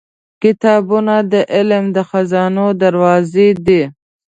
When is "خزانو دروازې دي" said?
2.09-3.81